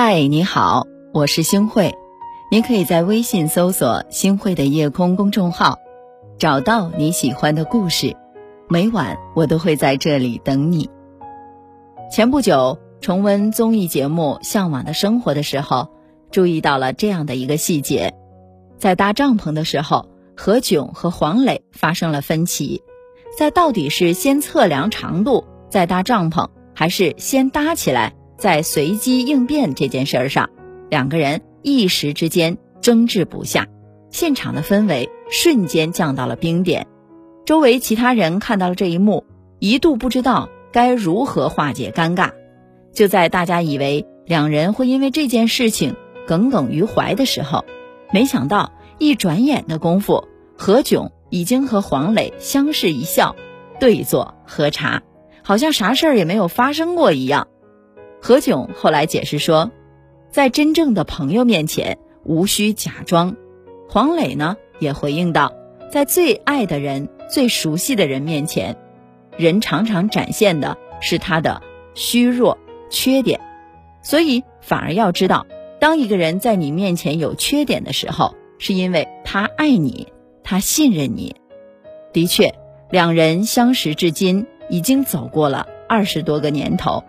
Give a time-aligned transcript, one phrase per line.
[0.00, 1.92] 嗨，你好，我是星慧。
[2.52, 5.76] 您可以在微信搜索“星慧的夜空”公众号，
[6.38, 8.16] 找到你喜欢的故事。
[8.68, 10.88] 每晚我都会在这里等你。
[12.12, 15.88] 前不久重温综艺节目《向往的生活》的时候，
[16.30, 18.14] 注意到了这样的一个细节：
[18.78, 22.84] 在搭帐篷的时候，何炅和黄磊发生了分歧，
[23.36, 28.14] 在到底是先测量长度再搭帐篷，还是先搭起来？
[28.38, 30.48] 在随机应变这件事儿上，
[30.88, 33.66] 两个人一时之间争执不下，
[34.10, 36.86] 现场的氛围瞬间降到了冰点。
[37.44, 39.24] 周围其他人看到了这一幕，
[39.58, 42.30] 一度不知道该如何化解尴尬。
[42.92, 45.96] 就在大家以为两人会因为这件事情
[46.26, 47.64] 耿耿于怀的时候，
[48.12, 53.34] 没想到一转眼的功夫，何炅已经和黄磊相视一笑，
[53.80, 55.02] 对坐喝茶，
[55.42, 57.48] 好像啥事儿也没有发生过一样。
[58.20, 59.70] 何炅后来解释说，
[60.30, 63.36] 在真正的朋友面前无需假装。
[63.88, 65.52] 黄磊呢也回应道，
[65.90, 68.76] 在最爱的人、最熟悉的人面前，
[69.36, 71.62] 人常常展现的是他的
[71.94, 72.58] 虚弱、
[72.90, 73.40] 缺点，
[74.02, 75.46] 所以反而要知道，
[75.80, 80.08] 当一个人在你面前有缺点的时候，是因为他爱你，
[80.42, 81.36] 他信任你。
[82.12, 82.54] 的确，
[82.90, 87.04] 两人相识至今已经走过了二十多个年头。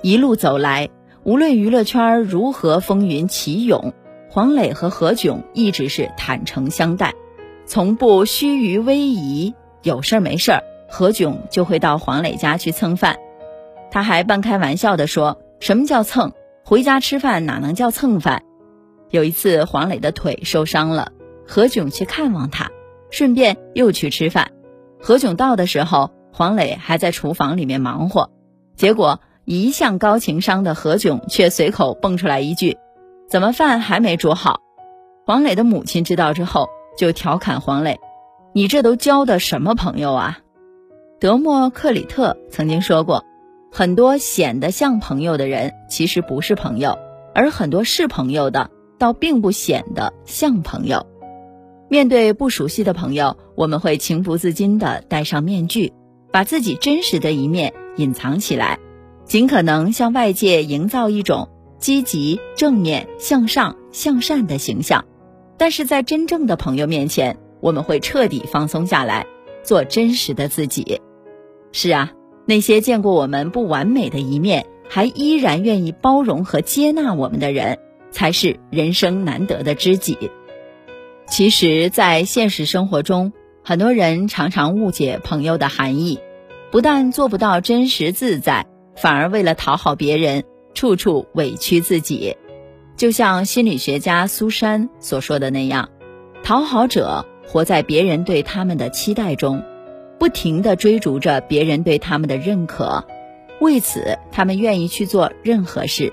[0.00, 0.90] 一路走来，
[1.24, 3.92] 无论娱乐圈如何风云起涌，
[4.30, 7.14] 黄磊和何炅一直是坦诚相待，
[7.66, 9.52] 从不虚于威仪。
[9.82, 13.16] 有事儿没事儿，何炅就会到黄磊家去蹭饭。
[13.90, 16.32] 他还半开玩笑地说：“什么叫蹭？
[16.64, 18.44] 回家吃饭哪能叫蹭饭？”
[19.10, 21.10] 有一次，黄磊的腿受伤了，
[21.44, 22.70] 何炅去看望他，
[23.10, 24.52] 顺便又去吃饭。
[25.00, 28.30] 何炅到的时候，黄磊还在厨房里面忙活，
[28.76, 29.20] 结果。
[29.50, 32.76] 一向高情商的何炅却随口蹦出来一句
[33.30, 34.60] ：“怎么饭还没煮好？”
[35.24, 36.68] 黄磊的母亲知道之后
[36.98, 37.98] 就调侃黄磊
[38.52, 40.40] ：“你这都交的什么朋友啊？”
[41.18, 43.24] 德莫克里特曾经说过
[43.72, 46.98] ：“很多显得像朋友的人其实不是朋友，
[47.34, 48.68] 而很多是朋友的
[48.98, 51.06] 倒并不显得像朋友。”
[51.88, 55.94] 面对不熟悉的朋友，我们会情不自禁地戴上面具，
[56.30, 58.78] 把自己真实的一面隐藏起来。
[59.28, 65.04] 尽可能向外界营造一种积极、正面、向上、向善的形象，
[65.58, 69.26] 但是在真正的朋友面前，我们会彻底放松下来，
[69.62, 71.02] 做真实的自己。
[71.72, 72.10] 是啊，
[72.46, 77.78] 那些见过我们不完美的一面，还依然愿意包容和接纳我们的人，
[78.10, 80.16] 才是人生难得的知己。
[81.26, 86.18] 其实，在现实生活中，很多人常常误解朋友的含义，
[86.70, 88.66] 不但做不到真实自在。
[89.00, 90.42] 反而为了讨好别人，
[90.74, 92.36] 处处委屈自己，
[92.96, 95.88] 就像心理学家苏珊所说的那样，
[96.42, 99.62] 讨好者活在别人对他们的期待中，
[100.18, 103.04] 不停地追逐着别人对他们的认可，
[103.60, 106.12] 为此他们愿意去做任何事。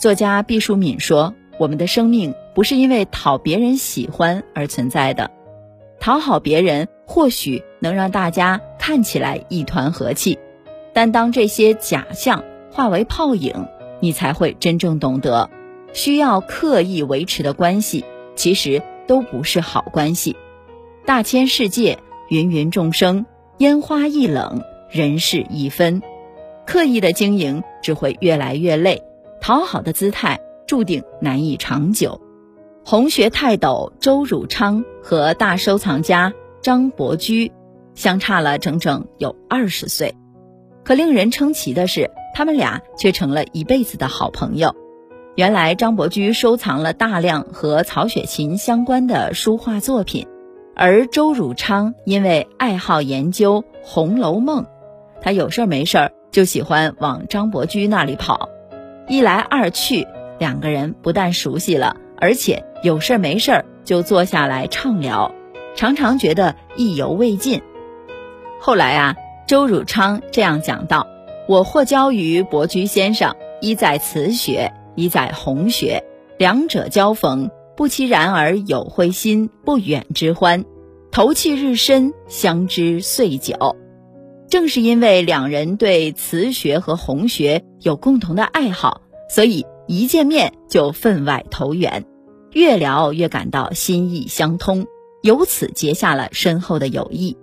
[0.00, 5.30] 作家毕淑敏说：“我们的生命不是因为讨别人喜欢而存在的，
[6.00, 10.38] 讨好别人或许能让大家看起来一团和气。”
[10.98, 12.42] 但当这些假象
[12.72, 13.68] 化为泡影，
[14.00, 15.48] 你才会真正懂得，
[15.92, 18.04] 需要刻意维持的关系，
[18.34, 20.34] 其实都不是好关系。
[21.06, 22.00] 大千世界，
[22.30, 23.26] 芸芸众生，
[23.58, 24.60] 烟花易冷，
[24.90, 26.02] 人事易分。
[26.66, 29.04] 刻意的经营只会越来越累，
[29.40, 32.20] 讨好的姿态注定难以长久。
[32.84, 37.52] 红学泰斗周汝昌和大收藏家张伯驹
[37.94, 40.12] 相差了整整有二十岁。
[40.88, 44.74] 可令人称奇的是，他们俩却成了一辈子的好朋友。
[45.36, 50.26] 原来张伯驹收藏了大量和曹雪芹相关的书画作品，
[50.74, 54.62] 而周汝昌因为爱好研究《红楼梦》，
[55.20, 58.48] 他有事儿没事儿就喜欢往张伯驹那里跑。
[59.08, 60.08] 一来二去，
[60.38, 65.34] 两个人不但熟悉了，而且有事儿没事儿就坐下来畅聊，
[65.76, 67.60] 常常觉得意犹未尽。
[68.58, 69.14] 后来啊。
[69.48, 71.06] 周汝昌这样讲道
[71.48, 76.04] ：“我获教于伯驹先生，一在词学，一在红学，
[76.36, 80.66] 两者交逢，不期然而有会心，不远之欢，
[81.10, 83.74] 投契日深，相知岁久。
[84.50, 92.04] 正是因为两人对词学和红学有共同的爱好，所以一见面就分外投缘，
[92.52, 94.86] 越聊越感到心意相通，
[95.22, 97.34] 由此结下了深厚的友谊。”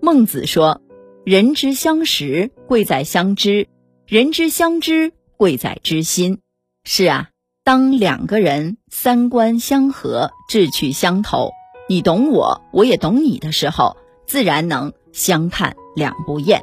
[0.00, 0.80] 孟子说。
[1.24, 3.66] 人之相识，贵在相知；
[4.06, 6.38] 人之相知，贵在知心。
[6.82, 7.28] 是啊，
[7.62, 11.50] 当两个人三观相合、志趣相投，
[11.90, 16.62] 你懂我，我也懂你的时候，自然能相看两不厌。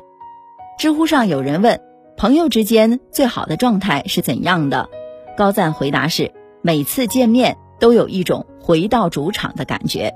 [0.80, 1.80] 知乎上有人问，
[2.18, 4.90] 朋友之间最好的状态是怎样的？
[5.38, 6.34] 高赞回答是：
[6.64, 10.16] 每次见面都有一种回到主场的感觉。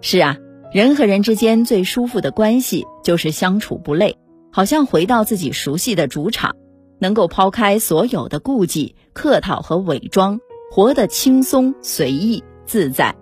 [0.00, 0.36] 是啊，
[0.72, 4.16] 人和人之间最舒服的关系就是相处不累，
[4.50, 6.56] 好像回到自己熟悉的主场。
[6.98, 10.38] 能够抛开所有的顾忌、客套和伪装，
[10.70, 13.16] 活得轻松、随意、自在。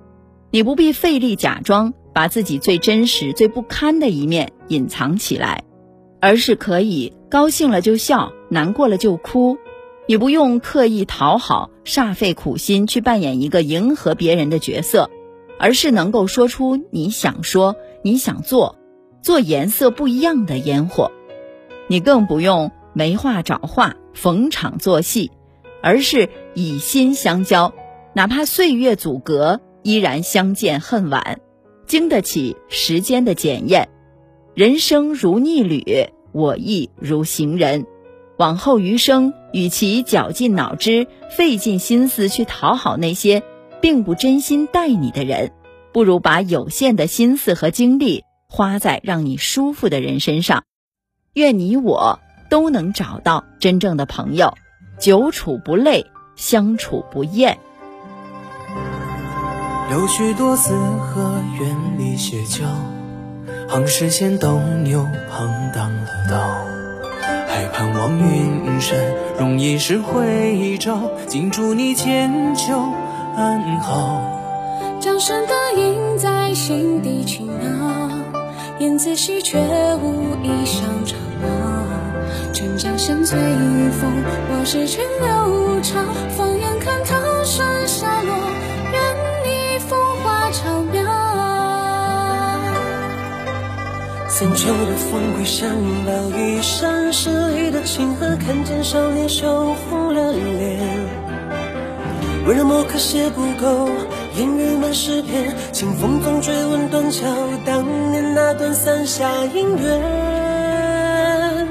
[0.50, 5.64] 你不必费力假装，把自己最真实、最不堪的一面隐藏起来，
[6.20, 9.56] 而是可以高兴了就笑，难过了就哭。
[10.06, 15.10] 你不用刻意讨好、煞费苦心去扮演一个迎合别人的角色，
[15.60, 18.76] 而是能够说出你想说、你想做，
[19.22, 21.12] 做颜色不一样的烟火。
[21.86, 22.72] 你更不用。
[22.92, 25.30] 没话找话，逢场作戏，
[25.80, 27.72] 而是以心相交，
[28.14, 31.40] 哪怕岁月阻隔，依然相见恨晚，
[31.86, 33.88] 经得起时间的检验。
[34.54, 37.86] 人生如逆旅，我亦如行人。
[38.38, 43.44] 往后余生，与其绞尽脑汁、费尽心思去讨好那些
[43.80, 45.52] 并不真心待你的人，
[45.92, 50.64] 不如把有限的心思和精力花在让你舒服的人身上。
[51.34, 52.20] 愿你我。
[52.50, 54.54] 都能找到真正的朋友，
[54.98, 56.04] 久处不累，
[56.34, 57.60] 相处不厌。
[59.92, 62.64] 有许多次和远离邪交，
[63.68, 66.64] 行视线斗牛旁当了道，
[67.46, 68.98] 还盼望云山
[69.38, 72.82] 容易是回照，尽祝你千秋
[73.36, 74.22] 安好。
[75.00, 78.10] 江山的印在心底轻描，
[78.78, 79.58] 燕子戏却
[80.02, 81.18] 无意上场。
[82.52, 84.10] 春江声醉与风，
[84.50, 86.04] 往事全流长。
[86.36, 88.34] 放眼看桃山下落，
[88.92, 91.02] 任你风华长渺。
[94.28, 95.70] 三秋的风归山
[96.04, 100.89] 老玉山，十里的清河，看见少年羞红了脸。
[102.46, 103.88] 温柔墨客写不够，
[104.36, 105.54] 烟雨满诗篇。
[105.72, 107.26] 清风总追问断桥，
[107.64, 111.68] 当年那段伞下姻缘。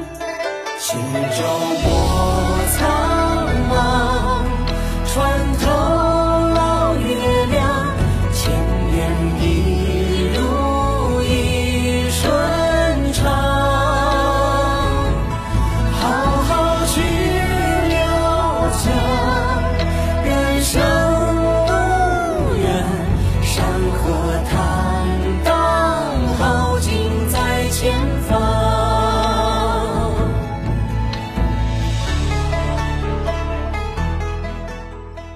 [0.80, 1.00] 轻
[1.38, 1.44] 舟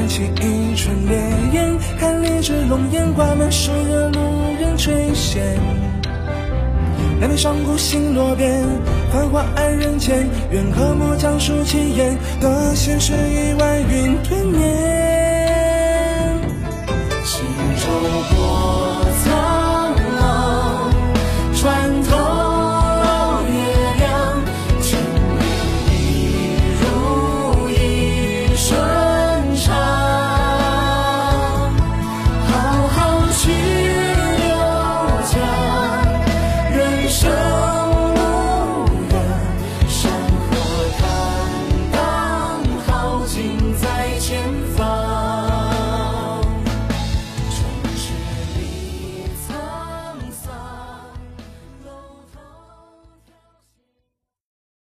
[0.00, 1.18] 燃起一串烈
[1.52, 4.20] 焰，看烈日龙颜挂满树叶，路
[4.58, 5.38] 人垂涎。
[7.20, 8.64] 南北上古星落边，
[9.12, 10.26] 繁华黯人间。
[10.50, 15.09] 愿和墨讲述奇言，得现实亿万云吞灭。